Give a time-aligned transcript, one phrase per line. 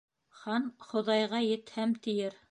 [0.43, 0.63] Хан
[0.93, 2.39] «Хоҙайға етһәм» тиер.